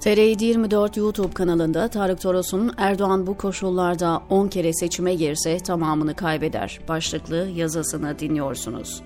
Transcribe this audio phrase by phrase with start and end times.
[0.00, 7.48] TR724 YouTube kanalında Tarık Toros'un Erdoğan bu koşullarda 10 kere seçime girse tamamını kaybeder başlıklı
[7.54, 9.02] yazısını dinliyorsunuz.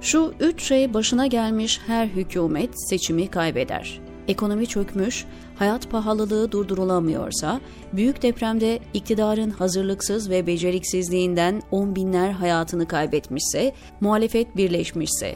[0.00, 4.00] Şu üç şey başına gelmiş her hükümet seçimi kaybeder.
[4.28, 5.24] Ekonomi çökmüş,
[5.56, 7.60] hayat pahalılığı durdurulamıyorsa,
[7.92, 15.34] büyük depremde iktidarın hazırlıksız ve beceriksizliğinden on binler hayatını kaybetmişse, muhalefet birleşmişse,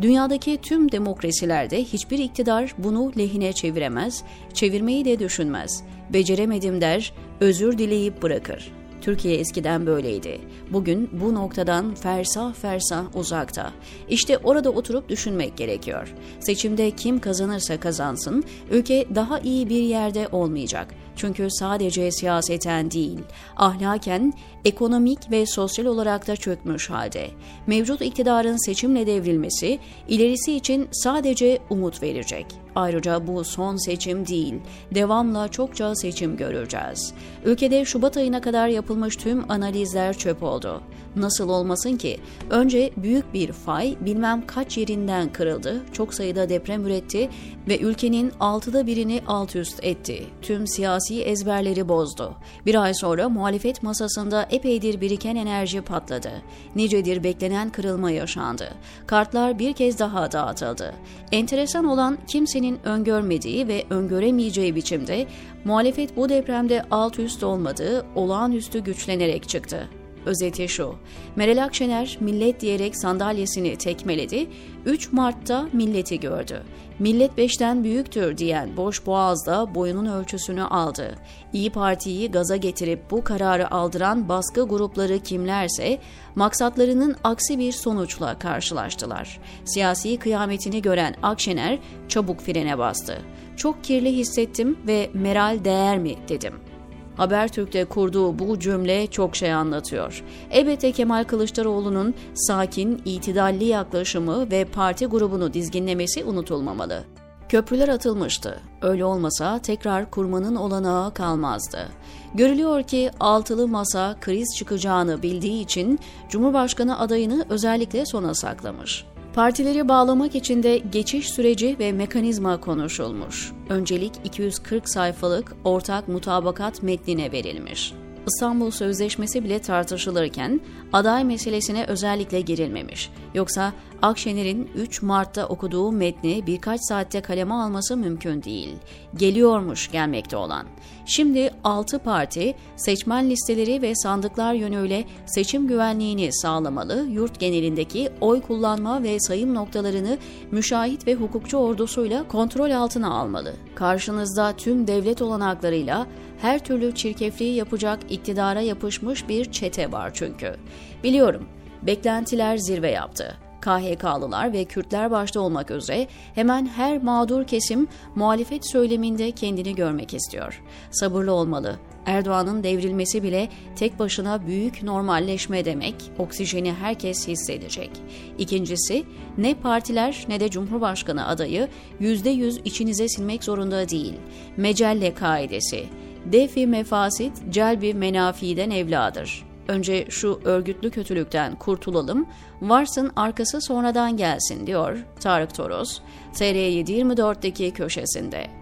[0.00, 4.22] Dünyadaki tüm demokrasilerde hiçbir iktidar bunu lehine çeviremez,
[4.54, 5.82] çevirmeyi de düşünmez.
[6.12, 8.72] Beceremedim der, özür dileyip bırakır.
[9.02, 10.40] Türkiye eskiden böyleydi.
[10.70, 13.72] Bugün bu noktadan fersah fersah uzakta.
[14.08, 16.14] İşte orada oturup düşünmek gerekiyor.
[16.40, 20.94] Seçimde kim kazanırsa kazansın, ülke daha iyi bir yerde olmayacak.
[21.16, 23.18] Çünkü sadece siyaseten değil,
[23.56, 24.32] ahlaken,
[24.64, 27.30] ekonomik ve sosyal olarak da çökmüş halde.
[27.66, 32.46] Mevcut iktidarın seçimle devrilmesi ilerisi için sadece umut verecek.
[32.74, 34.54] Ayrıca bu son seçim değil,
[34.94, 37.14] devamla çokça seçim göreceğiz.
[37.44, 40.82] Ülkede Şubat ayına kadar yapılmış tüm analizler çöp oldu.
[41.16, 42.18] Nasıl olmasın ki?
[42.50, 47.30] Önce büyük bir fay bilmem kaç yerinden kırıldı, çok sayıda deprem üretti
[47.68, 50.26] ve ülkenin altıda birini alt üst etti.
[50.42, 52.34] Tüm siyasi ezberleri bozdu.
[52.66, 56.30] Bir ay sonra muhalefet masasında epeydir biriken enerji patladı.
[56.76, 58.68] Nicedir beklenen kırılma yaşandı.
[59.06, 60.94] Kartlar bir kez daha dağıtıldı.
[61.32, 65.26] Enteresan olan kimsenin öngörmediği ve öngöremeyeceği biçimde
[65.64, 69.88] muhalefet bu depremde alt üst olmadığı olağanüstü güçlenerek çıktı.
[70.26, 70.94] Özeti şu,
[71.36, 74.46] Meral Akşener millet diyerek sandalyesini tekmeledi,
[74.86, 76.62] 3 Mart'ta milleti gördü.
[76.98, 81.14] Millet beşten büyüktür diyen boş boğazda boyunun ölçüsünü aldı.
[81.52, 85.98] İyi Parti'yi gaza getirip bu kararı aldıran baskı grupları kimlerse
[86.34, 89.40] maksatlarının aksi bir sonuçla karşılaştılar.
[89.64, 91.78] Siyasi kıyametini gören Akşener
[92.08, 93.18] çabuk frene bastı.
[93.56, 96.71] Çok kirli hissettim ve Meral değer mi dedim.''
[97.16, 100.24] Habertürk'te kurduğu bu cümle çok şey anlatıyor.
[100.50, 107.04] Elbette Kemal Kılıçdaroğlu'nun sakin, itidalli yaklaşımı ve parti grubunu dizginlemesi unutulmamalı.
[107.48, 108.60] Köprüler atılmıştı.
[108.82, 111.88] Öyle olmasa tekrar kurmanın olanağı kalmazdı.
[112.34, 119.04] Görülüyor ki altılı masa kriz çıkacağını bildiği için Cumhurbaşkanı adayını özellikle sona saklamış.
[119.34, 123.52] Partileri bağlamak için de geçiş süreci ve mekanizma konuşulmuş.
[123.68, 127.92] Öncelik 240 sayfalık ortak mutabakat metnine verilmiş.
[128.26, 130.60] İstanbul Sözleşmesi bile tartışılırken
[130.92, 133.10] aday meselesine özellikle girilmemiş.
[133.34, 138.74] Yoksa Akşener'in 3 Mart'ta okuduğu metni birkaç saatte kaleme alması mümkün değil.
[139.16, 140.66] Geliyormuş gelmekte olan.
[141.06, 149.02] Şimdi 6 parti seçmen listeleri ve sandıklar yönüyle seçim güvenliğini sağlamalı, yurt genelindeki oy kullanma
[149.02, 150.18] ve sayım noktalarını
[150.50, 153.54] müşahit ve hukukçu ordusuyla kontrol altına almalı.
[153.74, 156.06] Karşınızda tüm devlet olanaklarıyla
[156.40, 160.56] her türlü çirkefliği yapacak iktidara yapışmış bir çete var çünkü.
[161.04, 161.44] Biliyorum,
[161.82, 163.41] beklentiler zirve yaptı.
[163.62, 170.62] KHK'lılar ve Kürtler başta olmak üzere hemen her mağdur kesim muhalefet söyleminde kendini görmek istiyor.
[170.90, 171.76] Sabırlı olmalı.
[172.06, 177.90] Erdoğan'ın devrilmesi bile tek başına büyük normalleşme demek, oksijeni herkes hissedecek.
[178.38, 179.04] İkincisi,
[179.38, 181.68] ne partiler ne de Cumhurbaşkanı adayı
[182.00, 184.14] %100 içinize sinmek zorunda değil.
[184.56, 185.84] Mecelle kaidesi,
[186.32, 189.51] defi mefasit celbi menafiden evladır.
[189.68, 192.26] Önce şu örgütlü kötülükten kurtulalım,
[192.62, 196.00] varsın arkası sonradan gelsin diyor Tarık Toros,
[196.34, 198.61] TR724'deki köşesinde.